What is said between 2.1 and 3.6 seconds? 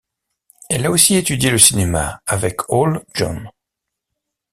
avec Ole John.